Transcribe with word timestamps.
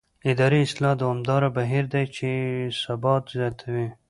اداري 0.31 0.59
اصلاح 0.67 0.93
دوامداره 1.01 1.47
بهیر 1.57 1.85
دی 1.93 2.03
چې 2.15 2.27
ثبات 2.81 3.23
زیاتوي 3.37 3.87